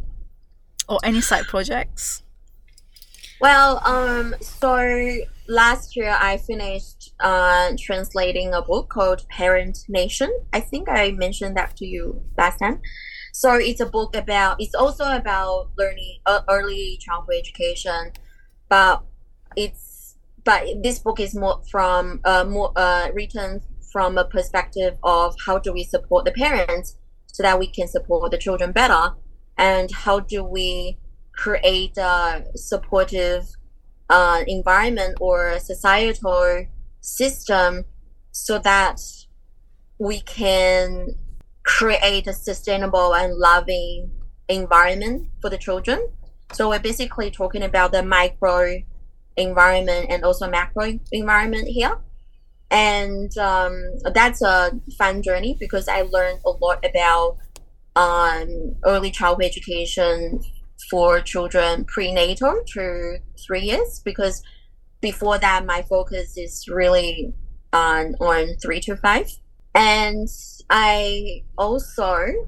[0.89, 2.23] or any side projects?
[3.39, 10.29] Well, um, so last year I finished uh, translating a book called Parent Nation.
[10.53, 12.81] I think I mentioned that to you last time.
[13.37, 14.61] So it's a book about.
[14.61, 18.13] It's also about learning uh, early childhood education,
[18.69, 19.03] but
[19.57, 25.35] it's but this book is more from uh, more uh, written from a perspective of
[25.45, 26.95] how do we support the parents
[27.27, 29.15] so that we can support the children better,
[29.57, 30.97] and how do we
[31.33, 33.49] create a supportive
[34.09, 36.67] uh, environment or societal
[37.01, 37.83] system
[38.31, 39.01] so that
[39.99, 41.15] we can
[41.65, 44.11] create a sustainable and loving
[44.47, 46.09] environment for the children.
[46.53, 48.77] So we're basically talking about the micro
[49.35, 51.97] environment and also macro environment here.
[52.71, 57.37] And um, that's a fun journey because I learned a lot about
[57.95, 60.41] um, early childhood education
[60.89, 64.43] for children prenatal to three years because
[65.01, 67.33] before that my focus is really
[67.71, 69.29] on on three to five
[69.73, 70.27] and
[70.69, 72.47] i also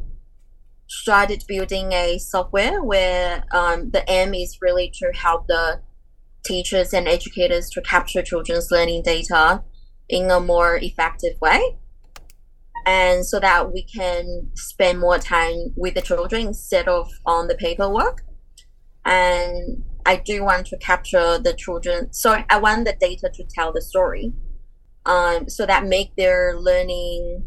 [0.87, 5.81] started building a software where um, the aim is really to help the
[6.45, 9.63] teachers and educators to capture children's learning data
[10.07, 11.77] in a more effective way.
[12.85, 17.55] And so that we can spend more time with the children instead of on the
[17.55, 18.23] paperwork.
[19.05, 23.73] And i do want to capture the children so i want the data to tell
[23.73, 24.33] the story.
[25.05, 27.45] Um, so that make their learning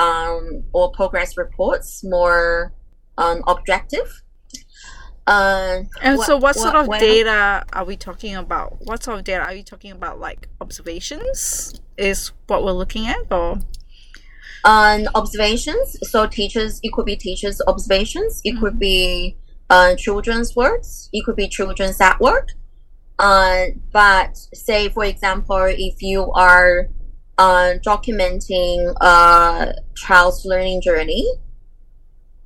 [0.00, 2.72] um, or progress reports more
[3.18, 4.08] um, objective
[5.26, 8.78] uh, And what- so, what, sort of data are we talking about?
[8.80, 10.18] What sort of data are you talking about?
[10.18, 13.58] Like observations is what we're looking at, or
[14.64, 15.96] on observations.
[16.10, 18.40] So teachers, it could be teachers' observations.
[18.44, 19.36] It could be
[19.68, 21.08] uh, children's words.
[21.12, 22.48] It could be children's artwork.
[23.18, 26.88] Uh, but say, for example, if you are
[27.40, 31.26] uh, documenting a child's learning journey,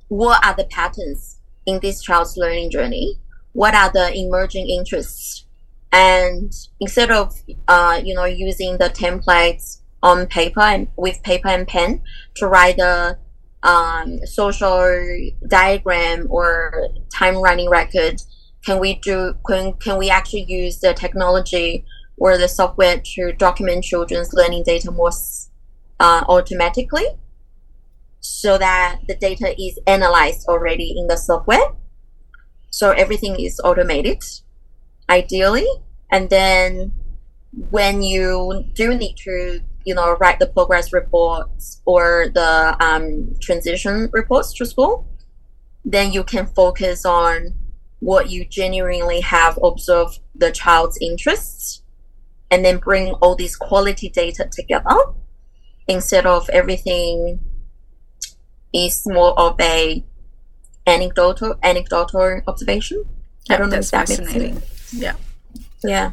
[0.07, 3.19] what are the patterns in this child's learning journey?
[3.51, 5.45] What are the emerging interests?
[5.91, 11.67] And instead of uh, you know using the templates on paper and with paper and
[11.67, 12.01] pen
[12.35, 13.17] to write a
[13.63, 18.21] um, social diagram or time running record,
[18.65, 21.85] can we do can, can we actually use the technology
[22.17, 25.11] or the software to document children's learning data more
[25.99, 27.05] uh, automatically
[28.19, 31.73] so that the data is analyzed already in the software.
[32.69, 34.23] So everything is automated
[35.09, 35.67] ideally.
[36.11, 36.91] And then
[37.69, 44.09] when you do need to you know write the progress reports or the um, transition
[44.11, 45.07] reports to school
[45.85, 47.53] then you can focus on
[47.99, 51.81] what you genuinely have observed the child's interests
[52.51, 54.95] and then bring all these quality data together
[55.87, 57.39] instead of everything
[58.73, 60.03] is more of a
[60.87, 63.03] anecdotal anecdotal observation.
[63.49, 64.59] I don't know that's if that makes fascinating.
[64.59, 64.93] sense.
[64.93, 65.15] Yeah.
[65.83, 66.11] Yeah.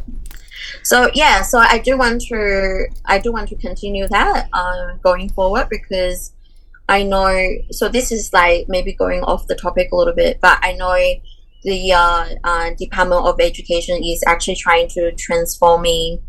[0.83, 5.29] So yeah, so I do want to I do want to continue that uh, going
[5.31, 6.33] forward because
[6.89, 10.59] I know so this is like maybe going off the topic a little bit, but
[10.63, 10.95] I know
[11.63, 16.23] the uh, uh, Department of Education is actually trying to transforming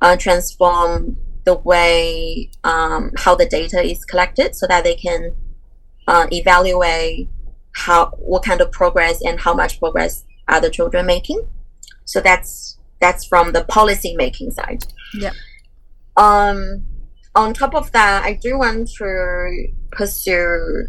[0.00, 5.34] uh, transform the way um, how the data is collected so that they can
[6.08, 7.28] uh, evaluate
[7.74, 11.40] how what kind of progress and how much progress are the children making.
[12.04, 14.84] So that's that's from the policy making side.
[15.14, 15.32] Yeah.
[16.16, 16.84] Um,
[17.34, 20.86] on top of that, I do want to pursue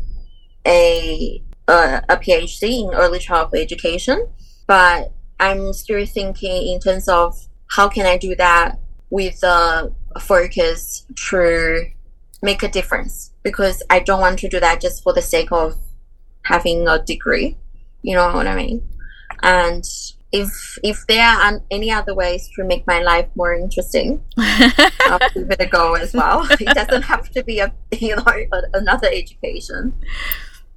[0.65, 4.27] a Uh, a, a PhD in early childhood education,
[4.67, 11.05] but I'm still thinking in terms of how can I do that with a focus
[11.29, 11.85] to
[12.41, 15.75] make a difference because I don't want to do that just for the sake of
[16.43, 17.57] having a degree.
[18.01, 18.87] You know what I mean?
[19.41, 19.85] And
[20.33, 25.51] if if there are any other ways to make my life more interesting, I'll give
[25.51, 26.45] it a go as well.
[26.51, 28.25] it doesn't have to be a you know
[28.73, 29.93] another education.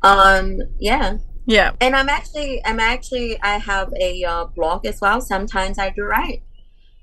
[0.06, 1.72] Um, yeah, yeah.
[1.80, 5.20] and I'm actually I'm actually I have a uh, blog as well.
[5.20, 6.42] Sometimes I do write.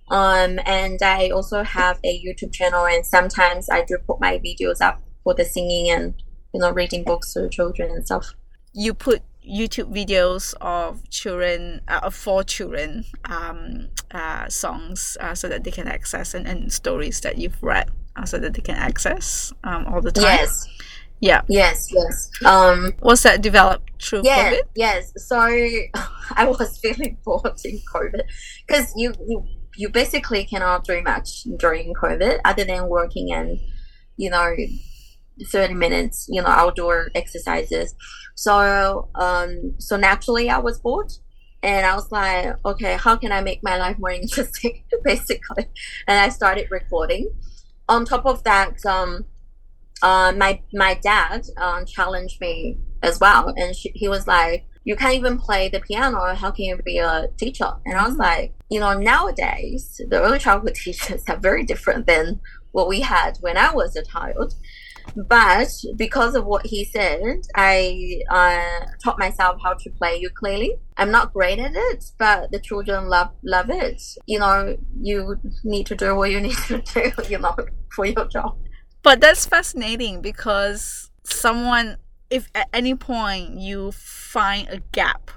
[0.10, 4.82] Um, and I also have a YouTube channel, and sometimes I do put my videos
[4.82, 6.14] up for the singing and
[6.54, 8.34] you know reading books to children and stuff.
[8.74, 15.64] You put YouTube videos of children, uh, for children, um, uh, songs uh, so that
[15.64, 19.54] they can access and, and stories that you've read uh, so that they can access
[19.64, 20.24] um, all the time.
[20.24, 20.68] Yes,
[21.24, 21.42] Yeah.
[21.48, 22.30] yes, yes.
[22.46, 24.62] Um, Was that developed through yeah, COVID?
[24.76, 25.14] yes.
[25.16, 25.38] So
[26.36, 28.22] I was feeling bored in COVID
[28.68, 29.44] because you, you
[29.76, 33.58] you basically cannot do much during COVID other than working and
[34.18, 34.54] you know
[35.52, 37.96] thirty minutes you know outdoor exercises.
[38.36, 41.12] So um so naturally I was bored.
[41.66, 45.66] And I was like, okay, how can I make my life more interesting, basically?
[46.10, 47.32] And I started recording.
[47.88, 49.24] On top of that, um,
[50.02, 54.96] uh, my my dad um, challenged me as well, and she, he was like, "You
[54.96, 56.34] can't even play the piano.
[56.36, 60.40] How can you be a teacher?" And I was like, "You know, nowadays the early
[60.40, 62.40] childhood teachers are very different than
[62.72, 64.56] what we had when I was a child."
[65.16, 70.76] But because of what he said, I uh, taught myself how to play ukulele.
[70.98, 74.02] I'm not great at it, but the children love love it.
[74.26, 77.12] You know, you need to do what you need to do.
[77.30, 77.56] You know,
[77.92, 78.58] for your job.
[79.04, 81.98] But that's fascinating because someone,
[82.30, 85.30] if at any point you find a gap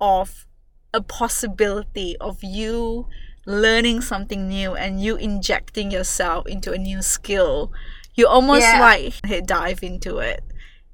[0.00, 0.46] of
[0.92, 3.06] a possibility of you
[3.46, 7.72] learning something new and you injecting yourself into a new skill,
[8.14, 8.80] you almost Yeah.
[8.80, 10.44] like hit dive into it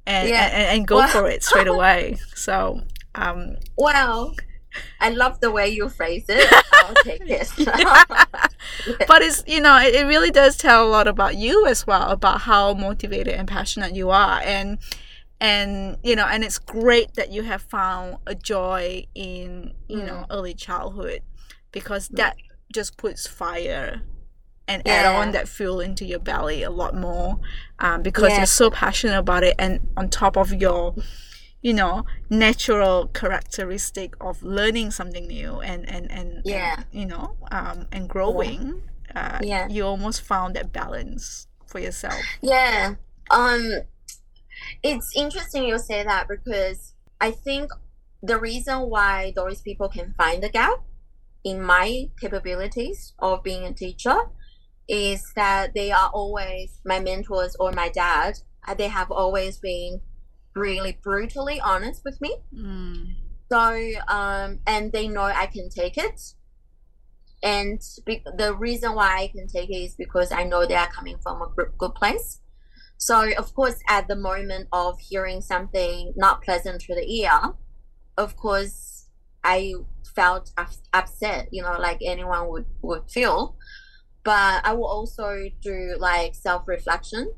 [0.06, 0.44] and, Yeah.
[0.46, 2.18] and, and go for it straight away.
[2.34, 2.82] So,
[3.16, 4.34] um, Well,
[5.00, 6.52] I love the way you phrase it.
[6.72, 7.50] I'll take it.
[9.08, 12.10] but it's you know it, it really does tell a lot about you as well
[12.10, 14.78] about how motivated and passionate you are and
[15.40, 20.26] and you know and it's great that you have found a joy in you know
[20.30, 21.20] early childhood
[21.72, 22.36] because that
[22.72, 24.02] just puts fire
[24.68, 27.38] and add on that fuel into your belly a lot more
[27.78, 28.38] um, because Yeah.
[28.38, 30.94] you're so passionate about it and on top of your
[31.66, 31.94] you know
[32.30, 36.76] natural characteristic of learning something new and and and Yeah.
[37.00, 37.26] you know
[37.58, 38.62] um, and growing
[39.20, 39.66] uh, Yeah.
[39.74, 42.94] you almost found that balance for yourself yeah.
[43.38, 43.64] Um,
[44.82, 47.70] it's interesting you say that because I think
[48.22, 50.78] the reason why those people can find the gap
[51.44, 54.16] in my capabilities of being a teacher
[54.88, 58.38] is that they are always my mentors or my dad.
[58.66, 60.00] uh, They have always been
[60.56, 62.36] really brutally honest with me.
[62.54, 63.14] mm.
[63.52, 66.20] So, um, and they know I can take it.
[67.42, 70.88] And be- the reason why I can take it is because I know they are
[70.88, 72.40] coming from a good, good place.
[72.98, 77.54] So, of course, at the moment of hearing something not pleasant to the ear,
[78.16, 79.08] of course,
[79.44, 79.74] I
[80.14, 80.50] felt
[80.92, 83.56] upset, you know, like anyone would, would feel.
[84.24, 87.32] But I will also do like self reflection,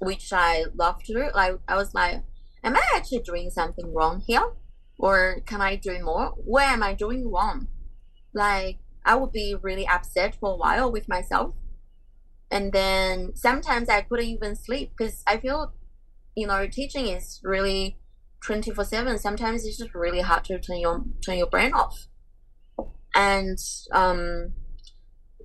[0.00, 1.30] which I love to do.
[1.34, 2.22] Like, I was like,
[2.62, 4.52] am I actually doing something wrong here?
[4.98, 6.34] Or can I do more?
[6.36, 7.68] Where am I doing wrong?
[8.32, 11.54] Like, I would be really upset for a while with myself.
[12.50, 15.74] And then sometimes I couldn't even sleep because I feel,
[16.34, 17.98] you know, teaching is really
[18.44, 19.18] 24 7.
[19.18, 22.06] Sometimes it's just really hard to turn your, turn your brain off.
[23.14, 23.58] And,
[23.92, 24.52] um,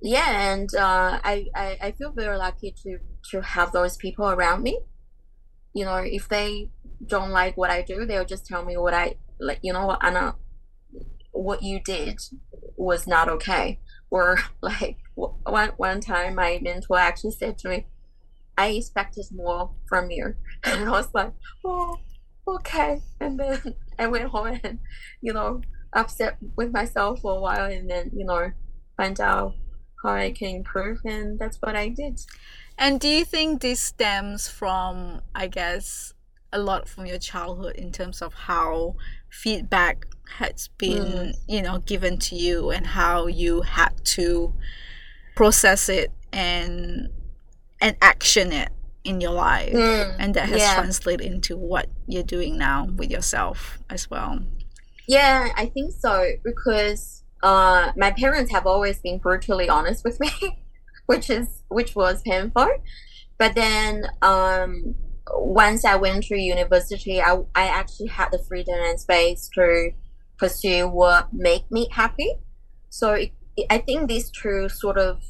[0.02, 2.98] yeah, and uh, I, I, I feel very lucky to,
[3.30, 4.80] to have those people around me
[5.74, 6.70] you know, if they
[7.06, 9.60] don't like what I do, they'll just tell me what I like.
[9.62, 10.36] You know what, Anna,
[11.32, 12.20] what you did
[12.76, 13.80] was not okay.
[14.10, 17.86] Or like one one time, my mentor actually said to me,
[18.56, 20.34] "I expected more from you,"
[20.64, 21.32] and I was like,
[21.64, 21.98] "Oh,
[22.46, 24.78] okay." And then I went home and
[25.20, 28.52] you know upset with myself for a while, and then you know
[28.96, 29.54] find out
[30.02, 32.20] how I can improve, and that's what I did.
[32.78, 36.14] And do you think this stems from, I guess,
[36.52, 38.96] a lot from your childhood in terms of how
[39.30, 40.06] feedback
[40.38, 41.32] has been, mm.
[41.48, 44.54] you know, given to you and how you had to
[45.34, 47.08] process it and
[47.80, 48.70] and action it
[49.04, 50.16] in your life mm.
[50.18, 50.74] and that has yeah.
[50.74, 54.38] translated into what you're doing now with yourself as well
[55.08, 60.30] yeah i think so because uh, my parents have always been brutally honest with me
[61.06, 62.68] which is which was painful
[63.36, 64.94] but then um,
[65.34, 69.92] once i went to university I, I actually had the freedom and space to
[70.38, 72.38] pursue what make me happy
[72.88, 73.32] so it,
[73.70, 75.22] I think these two sort of,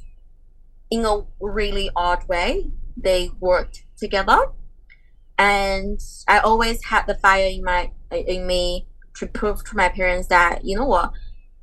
[0.90, 4.48] in a really odd way, they worked together.
[5.38, 8.86] And I always had the fire in my in me
[9.16, 11.12] to prove to my parents that you know what,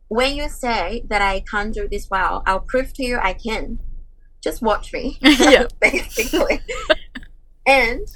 [0.08, 3.80] when you say that I can't do this well, I'll prove to you I can.
[4.42, 6.62] Just watch me, yeah, basically.
[7.70, 8.08] And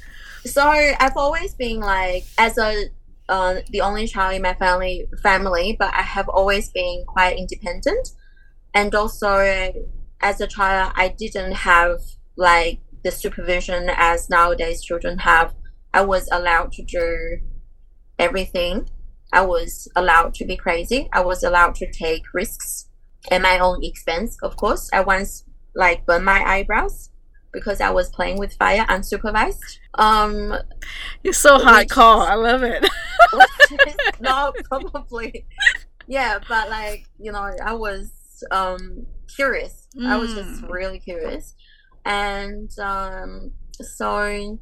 [0.46, 2.86] so I've always been like, as a
[3.30, 8.10] uh, the only child in my family family, but I have always been quite independent.
[8.74, 9.38] And also
[10.22, 12.00] as a child i didn't have
[12.38, 15.54] like the supervision as nowadays children have.
[15.94, 17.38] I was allowed to do
[18.18, 18.90] everything.
[19.32, 21.10] I was allowed to be crazy.
[21.14, 22.90] I was allowed to take risks
[23.30, 24.90] at my own expense of course.
[24.92, 25.46] I once
[25.76, 27.10] like burned my eyebrows
[27.54, 30.54] because i was playing with fire unsupervised um
[31.24, 32.84] you're so hardcore i love it
[34.20, 35.46] no probably
[36.08, 38.12] yeah but like you know i was
[38.52, 39.88] um, curious.
[39.96, 40.08] Mm.
[40.08, 40.70] I was just mm.
[40.70, 41.56] really curious,
[42.06, 43.52] and um,
[43.82, 44.60] so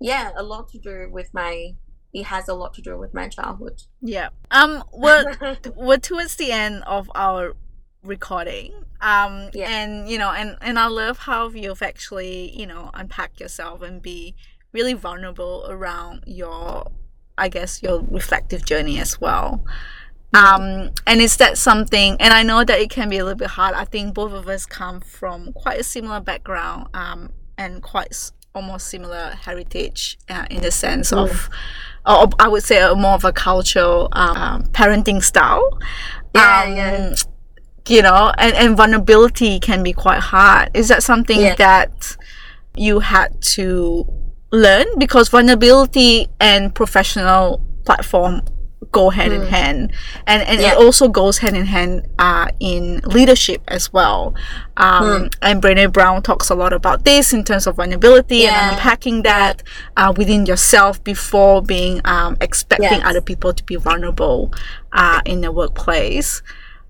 [0.00, 1.72] yeah, a lot to do with my.
[2.12, 3.82] It has a lot to do with my childhood.
[4.00, 4.28] Yeah.
[4.50, 4.84] Um.
[4.92, 5.34] Well,
[5.76, 7.56] we're towards the end of our
[8.04, 8.72] recording.
[9.00, 9.50] Um.
[9.52, 9.68] Yeah.
[9.68, 14.00] And you know, and and I love how you've actually you know unpacked yourself and
[14.00, 14.34] be
[14.72, 16.90] really vulnerable around your
[17.36, 19.64] I guess your reflective journey as well.
[20.34, 23.50] Um, and is that something, and I know that it can be a little bit
[23.50, 23.74] hard.
[23.74, 28.88] I think both of us come from quite a similar background um, and quite almost
[28.88, 31.22] similar heritage uh, in the sense mm.
[31.22, 31.48] of,
[32.04, 35.78] or I would say, a more of a cultural um, parenting style.
[36.34, 37.14] Yeah, um, yeah.
[37.86, 40.70] You know, and, and vulnerability can be quite hard.
[40.72, 41.54] Is that something yeah.
[41.56, 42.16] that
[42.76, 44.06] you had to
[44.50, 44.86] learn?
[44.98, 48.40] Because vulnerability and professional platform
[48.92, 49.40] go hand mm.
[49.40, 49.92] in hand
[50.26, 50.72] and and yeah.
[50.72, 54.34] it also goes hand in hand uh, in leadership as well
[54.76, 55.36] um, mm.
[55.42, 58.68] and Brene Brown talks a lot about this in terms of vulnerability yeah.
[58.68, 59.62] and unpacking that
[59.96, 63.02] uh, within yourself before being um, expecting yes.
[63.04, 64.52] other people to be vulnerable
[64.92, 66.42] uh, in the workplace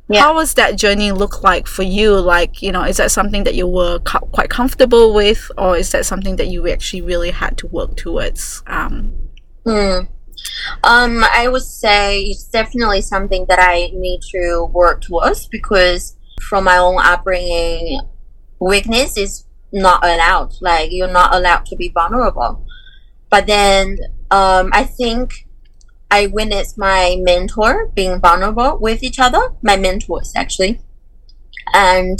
[0.09, 0.21] yeah.
[0.21, 3.55] how was that journey look like for you like you know is that something that
[3.55, 7.57] you were co- quite comfortable with or is that something that you actually really had
[7.59, 9.13] to work towards um,
[9.65, 10.09] mm.
[10.83, 16.65] Um, I would say it's definitely something that I need to work towards because from
[16.65, 18.01] my own upbringing,
[18.61, 20.55] weakness is not allowed.
[20.61, 22.67] Like you're not allowed to be vulnerable.
[23.31, 23.99] But then
[24.31, 25.47] um, I think
[26.11, 29.55] I witnessed my mentor being vulnerable with each other.
[29.63, 30.81] My mentors actually,
[31.73, 32.19] and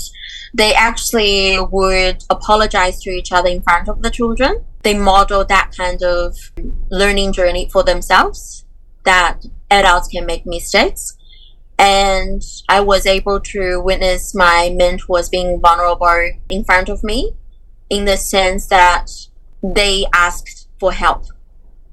[0.53, 5.73] they actually would apologize to each other in front of the children they model that
[5.77, 6.37] kind of
[6.91, 8.65] learning journey for themselves
[9.05, 11.17] that adults can make mistakes
[11.79, 17.33] and i was able to witness my mentors being vulnerable in front of me
[17.91, 19.11] in the sense that
[19.63, 21.25] they asked for help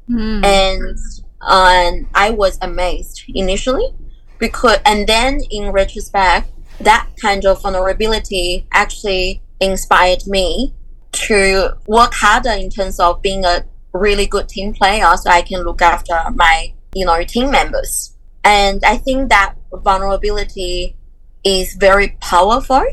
[0.09, 0.45] mm.
[0.45, 0.97] and
[1.41, 3.93] um, i was amazed initially
[4.39, 10.73] because and then in retrospect that kind of vulnerability actually inspired me
[11.11, 15.61] to work harder in terms of being a really good team player so I can
[15.63, 18.15] look after my, you know, team members.
[18.43, 20.95] And I think that vulnerability
[21.43, 22.83] is very powerful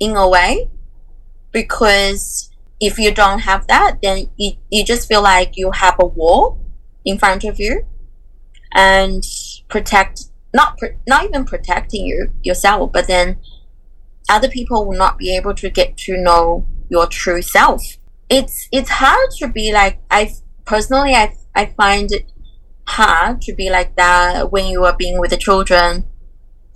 [0.00, 0.68] in a way
[1.52, 2.50] because
[2.80, 6.60] if you don't have that, then you, you just feel like you have a wall
[7.04, 7.86] in front of you
[8.72, 9.24] and
[9.68, 13.38] protect, not, not even protecting you yourself, but then
[14.28, 17.82] other people will not be able to get to know your true self.
[18.28, 20.34] It's it's hard to be like I
[20.66, 22.30] personally, I I find it
[22.86, 26.04] hard to be like that when you are being with the children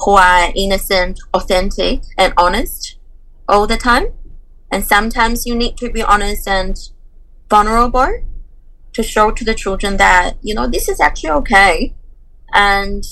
[0.00, 2.96] who are innocent, authentic, and honest
[3.48, 4.06] all the time.
[4.70, 6.76] And sometimes you need to be honest and
[7.50, 8.08] vulnerable
[8.92, 11.94] to show to the children that, you know, this is actually okay.
[12.52, 13.04] And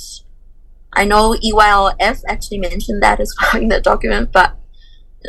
[0.93, 4.57] I know EYLF actually mentioned that as well in the document, but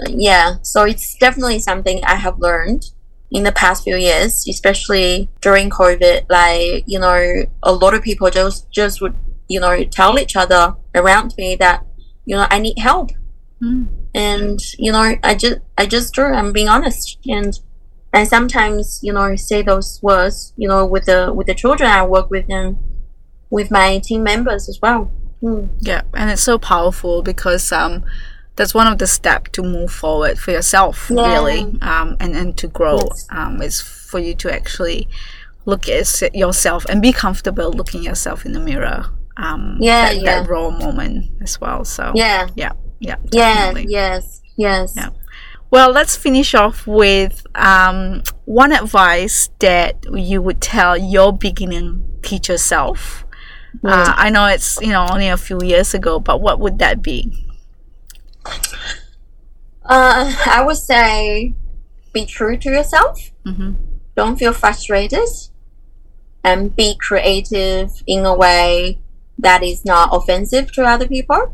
[0.07, 2.91] yeah, so it's definitely something I have learned
[3.29, 6.25] in the past few years, especially during COVID.
[6.29, 9.15] Like, you know, a lot of people just, just would,
[9.47, 11.85] you know, tell each other around me that,
[12.25, 13.11] you know, I need help.
[13.61, 13.87] Mm.
[14.13, 17.17] And, you know, I just, I just do, I'm being honest.
[17.25, 17.57] And,
[18.13, 22.05] and sometimes, you know, say those words, you know, with the, with the children I
[22.05, 22.77] work with and
[23.49, 25.11] with my team members as well.
[25.41, 25.69] Mm.
[25.79, 28.03] Yeah, and it's so powerful because um,
[28.55, 31.33] that's one of the steps to move forward for yourself, Yeah.
[31.33, 32.97] really, um, and and to grow.
[32.97, 33.27] Yes.
[33.31, 35.07] Um, is for you to actually
[35.65, 39.05] look at yourself and be comfortable looking yourself in the mirror.
[39.37, 40.41] Um, Yeah, that, yeah.
[40.43, 41.85] that raw moment as well.
[41.85, 42.47] So Yeah.
[42.55, 43.53] yeah, yeah, Yeah.
[43.55, 43.91] definitely.
[43.91, 44.41] Yes.
[44.57, 44.93] Yes.
[44.95, 45.09] Yeah.
[45.71, 52.57] Well, let's finish off with um, one advice that you would tell your beginning teacher
[52.57, 53.25] self.
[53.83, 57.01] Uh, I know it's you know only a few years ago, but what would that
[57.01, 57.47] be?
[59.85, 61.53] Uh, I would say
[62.13, 63.31] be true to yourself.
[63.45, 63.71] hmm
[64.15, 65.29] Don't feel frustrated.
[66.43, 68.99] And be creative in a way
[69.37, 71.53] that is not offensive to other people.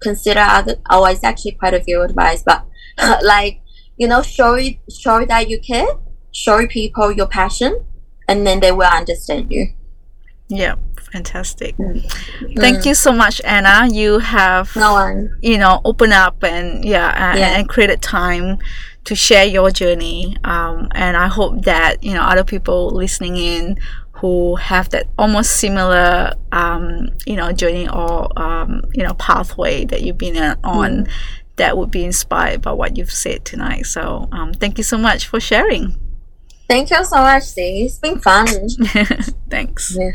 [0.00, 0.76] Consider other.
[0.90, 2.64] Oh, it's actually quite a few advice, but
[3.22, 3.60] like
[3.96, 5.86] you know, show it show that you care.
[6.32, 7.84] Show people your passion,
[8.28, 9.68] and then they will understand you.
[10.48, 10.76] Yeah,
[11.12, 11.74] fantastic.
[12.56, 13.88] Thank you so much, Anna.
[13.92, 15.36] You have No one.
[15.42, 17.58] you know open up and yeah, and, Yeah.
[17.58, 18.58] and created time
[19.04, 20.36] to share your journey.
[20.44, 23.78] Um, and I hope that you know other people listening in
[24.12, 30.02] who have that almost similar um, you know journey or um, you know pathway that
[30.02, 31.06] you've been uh, on
[31.58, 33.86] that would be inspired by what you've said tonight.
[33.86, 35.96] So um, thank you so much for sharing.
[36.68, 37.86] Thank you so much, Steve.
[37.86, 38.46] It's been fun.
[39.50, 39.96] Thanks.
[39.98, 40.10] Yeah.